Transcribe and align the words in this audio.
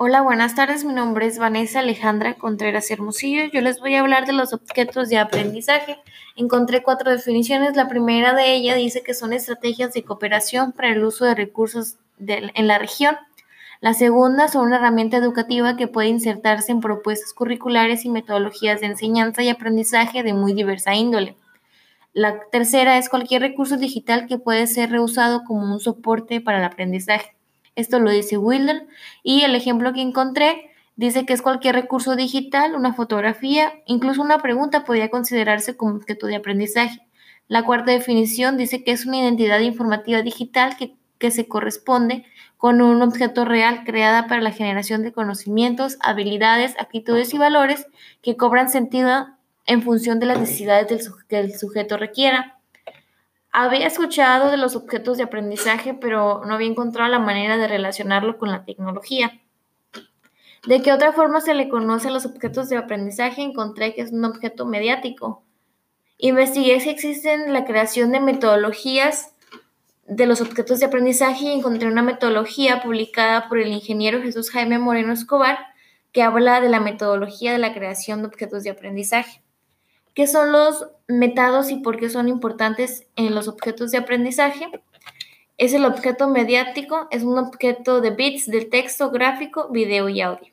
Hola, 0.00 0.22
buenas 0.22 0.54
tardes. 0.54 0.84
Mi 0.84 0.92
nombre 0.92 1.26
es 1.26 1.40
Vanessa 1.40 1.80
Alejandra 1.80 2.34
Contreras 2.34 2.88
Hermosillo. 2.88 3.50
Yo 3.52 3.60
les 3.62 3.80
voy 3.80 3.96
a 3.96 4.00
hablar 4.00 4.26
de 4.26 4.32
los 4.32 4.52
objetos 4.52 5.08
de 5.08 5.18
aprendizaje. 5.18 5.98
Encontré 6.36 6.84
cuatro 6.84 7.10
definiciones. 7.10 7.74
La 7.74 7.88
primera 7.88 8.32
de 8.32 8.54
ellas 8.54 8.76
dice 8.76 9.02
que 9.02 9.12
son 9.12 9.32
estrategias 9.32 9.92
de 9.94 10.04
cooperación 10.04 10.70
para 10.70 10.90
el 10.90 11.02
uso 11.02 11.24
de 11.24 11.34
recursos 11.34 11.96
en 12.20 12.66
la 12.68 12.78
región. 12.78 13.16
La 13.80 13.92
segunda 13.92 14.46
son 14.46 14.66
una 14.66 14.76
herramienta 14.76 15.16
educativa 15.16 15.76
que 15.76 15.88
puede 15.88 16.06
insertarse 16.06 16.70
en 16.70 16.78
propuestas 16.78 17.32
curriculares 17.32 18.04
y 18.04 18.08
metodologías 18.08 18.80
de 18.80 18.86
enseñanza 18.86 19.42
y 19.42 19.48
aprendizaje 19.48 20.22
de 20.22 20.32
muy 20.32 20.52
diversa 20.52 20.94
índole. 20.94 21.36
La 22.12 22.38
tercera 22.52 22.98
es 22.98 23.08
cualquier 23.08 23.42
recurso 23.42 23.76
digital 23.76 24.28
que 24.28 24.38
puede 24.38 24.68
ser 24.68 24.92
reusado 24.92 25.42
como 25.42 25.72
un 25.72 25.80
soporte 25.80 26.40
para 26.40 26.58
el 26.58 26.64
aprendizaje. 26.64 27.37
Esto 27.78 28.00
lo 28.00 28.10
dice 28.10 28.36
Wilder. 28.36 28.88
Y 29.22 29.42
el 29.42 29.54
ejemplo 29.54 29.92
que 29.92 30.00
encontré 30.00 30.72
dice 30.96 31.24
que 31.24 31.32
es 31.32 31.42
cualquier 31.42 31.76
recurso 31.76 32.16
digital, 32.16 32.74
una 32.74 32.92
fotografía, 32.92 33.72
incluso 33.86 34.20
una 34.20 34.38
pregunta 34.38 34.84
podría 34.84 35.10
considerarse 35.10 35.76
como 35.76 35.94
objeto 35.94 36.26
de 36.26 36.34
aprendizaje. 36.34 36.98
La 37.46 37.62
cuarta 37.62 37.92
definición 37.92 38.56
dice 38.56 38.82
que 38.82 38.90
es 38.90 39.06
una 39.06 39.18
identidad 39.18 39.60
informativa 39.60 40.22
digital 40.22 40.76
que, 40.76 40.96
que 41.18 41.30
se 41.30 41.46
corresponde 41.46 42.24
con 42.56 42.82
un 42.82 43.00
objeto 43.00 43.44
real 43.44 43.84
creada 43.84 44.26
para 44.26 44.40
la 44.40 44.50
generación 44.50 45.04
de 45.04 45.12
conocimientos, 45.12 45.98
habilidades, 46.00 46.74
actitudes 46.80 47.32
y 47.32 47.38
valores 47.38 47.86
que 48.22 48.36
cobran 48.36 48.70
sentido 48.70 49.28
en 49.66 49.82
función 49.82 50.18
de 50.18 50.26
las 50.26 50.40
necesidades 50.40 51.12
que 51.28 51.38
el 51.38 51.56
sujeto 51.56 51.96
requiera. 51.96 52.57
Había 53.60 53.88
escuchado 53.88 54.52
de 54.52 54.56
los 54.56 54.76
objetos 54.76 55.16
de 55.18 55.24
aprendizaje, 55.24 55.92
pero 55.92 56.42
no 56.46 56.54
había 56.54 56.68
encontrado 56.68 57.10
la 57.10 57.18
manera 57.18 57.56
de 57.56 57.66
relacionarlo 57.66 58.38
con 58.38 58.52
la 58.52 58.64
tecnología. 58.64 59.40
¿De 60.64 60.80
qué 60.80 60.92
otra 60.92 61.12
forma 61.12 61.40
se 61.40 61.54
le 61.54 61.68
conoce 61.68 62.06
a 62.06 62.12
los 62.12 62.24
objetos 62.24 62.68
de 62.68 62.76
aprendizaje? 62.76 63.42
Encontré 63.42 63.96
que 63.96 64.02
es 64.02 64.12
un 64.12 64.24
objeto 64.24 64.64
mediático. 64.64 65.42
Investigué 66.18 66.78
si 66.78 66.90
existen 66.90 67.52
la 67.52 67.64
creación 67.64 68.12
de 68.12 68.20
metodologías 68.20 69.34
de 70.06 70.26
los 70.26 70.40
objetos 70.40 70.78
de 70.78 70.86
aprendizaje 70.86 71.46
y 71.46 71.58
encontré 71.58 71.88
una 71.88 72.02
metodología 72.02 72.80
publicada 72.80 73.48
por 73.48 73.58
el 73.58 73.72
ingeniero 73.72 74.22
Jesús 74.22 74.52
Jaime 74.52 74.78
Moreno 74.78 75.12
Escobar 75.12 75.58
que 76.12 76.22
habla 76.22 76.60
de 76.60 76.68
la 76.68 76.78
metodología 76.78 77.50
de 77.50 77.58
la 77.58 77.74
creación 77.74 78.20
de 78.20 78.28
objetos 78.28 78.62
de 78.62 78.70
aprendizaje. 78.70 79.42
¿Qué 80.14 80.26
son 80.26 80.52
los 80.52 80.88
metados 81.06 81.70
y 81.70 81.76
por 81.76 81.98
qué 81.98 82.10
son 82.10 82.28
importantes 82.28 83.06
en 83.16 83.34
los 83.34 83.48
objetos 83.48 83.90
de 83.90 83.98
aprendizaje? 83.98 84.66
Es 85.56 85.72
el 85.74 85.84
objeto 85.84 86.28
mediático, 86.28 87.08
es 87.10 87.22
un 87.22 87.38
objeto 87.38 88.00
de 88.00 88.10
bits 88.10 88.46
del 88.46 88.68
texto, 88.68 89.10
gráfico, 89.10 89.68
video 89.70 90.08
y 90.08 90.20
audio. 90.20 90.52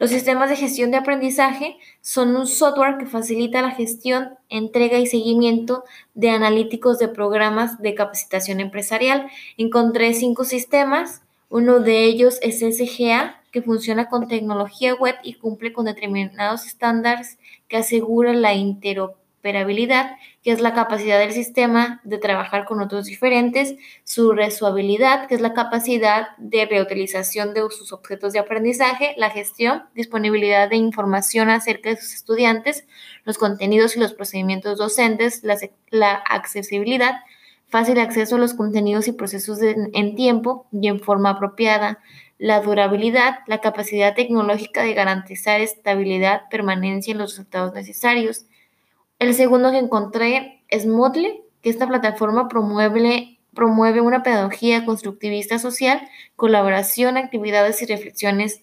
Los 0.00 0.08
sistemas 0.08 0.48
de 0.48 0.56
gestión 0.56 0.90
de 0.90 0.96
aprendizaje 0.96 1.76
son 2.00 2.34
un 2.34 2.46
software 2.46 2.96
que 2.96 3.04
facilita 3.04 3.60
la 3.60 3.72
gestión, 3.72 4.30
entrega 4.48 4.98
y 4.98 5.06
seguimiento 5.06 5.84
de 6.14 6.30
analíticos 6.30 6.98
de 6.98 7.08
programas 7.08 7.82
de 7.82 7.94
capacitación 7.94 8.60
empresarial. 8.60 9.28
Encontré 9.58 10.14
cinco 10.14 10.44
sistemas. 10.44 11.20
Uno 11.50 11.80
de 11.80 12.04
ellos 12.04 12.38
es 12.40 12.60
SGA, 12.60 13.39
que 13.50 13.62
funciona 13.62 14.08
con 14.08 14.28
tecnología 14.28 14.94
web 14.94 15.16
y 15.22 15.34
cumple 15.34 15.72
con 15.72 15.86
determinados 15.86 16.66
estándares 16.66 17.38
que 17.68 17.78
aseguran 17.78 18.42
la 18.42 18.54
interoperabilidad, 18.54 20.16
que 20.42 20.52
es 20.52 20.60
la 20.60 20.74
capacidad 20.74 21.18
del 21.18 21.32
sistema 21.32 22.00
de 22.04 22.18
trabajar 22.18 22.64
con 22.64 22.80
otros 22.80 23.06
diferentes, 23.06 23.74
su 24.04 24.32
resuabilidad, 24.32 25.26
que 25.26 25.34
es 25.34 25.40
la 25.40 25.52
capacidad 25.52 26.28
de 26.38 26.66
reutilización 26.66 27.52
de 27.54 27.62
sus 27.70 27.92
objetos 27.92 28.32
de 28.32 28.38
aprendizaje, 28.38 29.14
la 29.16 29.30
gestión, 29.30 29.84
disponibilidad 29.94 30.70
de 30.70 30.76
información 30.76 31.50
acerca 31.50 31.90
de 31.90 31.96
sus 31.96 32.14
estudiantes, 32.14 32.86
los 33.24 33.38
contenidos 33.38 33.96
y 33.96 34.00
los 34.00 34.14
procedimientos 34.14 34.78
docentes, 34.78 35.42
la, 35.90 36.14
accesibilidad, 36.28 37.20
fácil 37.68 37.98
acceso 37.98 38.36
a 38.36 38.38
los 38.38 38.54
contenidos 38.54 39.08
y 39.08 39.12
procesos 39.12 39.60
en 39.62 40.14
tiempo 40.16 40.66
y 40.72 40.88
en 40.88 41.00
forma 41.00 41.30
apropiada, 41.30 42.00
la 42.40 42.62
durabilidad, 42.62 43.40
la 43.46 43.58
capacidad 43.58 44.14
tecnológica 44.14 44.82
de 44.82 44.94
garantizar 44.94 45.60
estabilidad, 45.60 46.48
permanencia 46.50 47.12
en 47.12 47.18
los 47.18 47.32
resultados 47.32 47.74
necesarios. 47.74 48.46
El 49.18 49.34
segundo 49.34 49.70
que 49.70 49.76
encontré 49.76 50.62
es 50.68 50.86
Moodle, 50.86 51.42
que 51.60 51.68
esta 51.68 51.86
plataforma 51.86 52.48
promueve, 52.48 53.38
promueve 53.52 54.00
una 54.00 54.22
pedagogía 54.22 54.86
constructivista 54.86 55.58
social, 55.58 56.00
colaboración, 56.34 57.18
actividades 57.18 57.82
y 57.82 57.86
reflexiones 57.86 58.62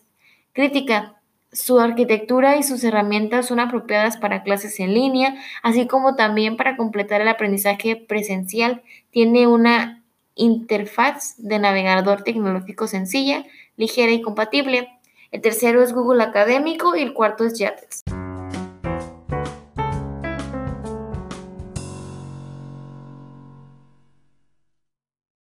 crítica. 0.54 1.22
Su 1.52 1.80
arquitectura 1.80 2.58
y 2.58 2.64
sus 2.64 2.84
herramientas 2.84 3.46
son 3.46 3.60
apropiadas 3.60 4.18
para 4.18 4.42
clases 4.42 4.80
en 4.80 4.96
línea, 4.96 5.36
así 5.62 5.86
como 5.86 6.16
también 6.16 6.58
para 6.58 6.78
completar 6.78 7.22
el 7.22 7.28
aprendizaje 7.28 7.96
presencial. 7.96 8.82
Tiene 9.12 9.46
una 9.46 10.04
interfaz 10.34 11.36
de 11.38 11.60
navegador 11.60 12.24
tecnológico 12.24 12.88
sencilla, 12.88 13.46
ligera 13.78 14.12
y 14.12 14.22
compatible. 14.22 15.00
El 15.32 15.42
tercero 15.42 15.82
es 15.82 15.94
Google 15.94 16.24
Académico 16.24 16.96
y 16.96 17.02
el 17.02 17.14
cuarto 17.14 17.46
es 17.46 17.58
Yates. 17.58 18.04